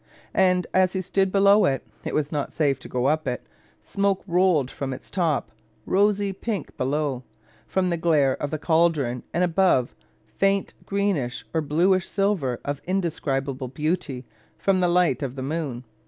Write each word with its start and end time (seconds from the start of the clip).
And 0.33 0.65
as 0.73 0.93
he 0.93 1.01
stood 1.01 1.31
below 1.31 1.65
it 1.65 1.85
(it 2.03 2.15
was 2.15 2.31
not 2.31 2.53
safe 2.53 2.79
to 2.79 2.89
go 2.89 3.05
up 3.05 3.27
it) 3.27 3.45
smoke 3.83 4.23
rolled 4.25 4.71
up 4.71 4.75
from 4.75 4.93
its 4.93 5.11
top, 5.11 5.51
"rosy 5.85 6.33
pink 6.33 6.75
below," 6.75 7.21
from 7.67 7.91
the 7.91 7.97
glare 7.97 8.33
of 8.41 8.49
the 8.49 8.57
caldron, 8.57 9.21
and 9.31 9.43
above 9.43 9.93
"faint 10.25 10.73
greenish 10.87 11.45
or 11.53 11.61
blueish 11.61 12.07
silver 12.07 12.59
of 12.65 12.81
indescribable 12.87 13.67
beauty, 13.67 14.25
from 14.57 14.79
the 14.79 14.89
light 14.89 15.21
of 15.21 15.35
the 15.35 15.43
moon." 15.43 15.83